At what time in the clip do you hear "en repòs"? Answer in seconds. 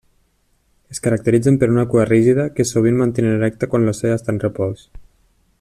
4.37-4.87